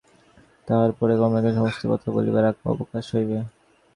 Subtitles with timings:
[0.67, 3.37] তাহার পরে কমলাকেও সমস্ত কথা বলিবার অবকাশ হইবে।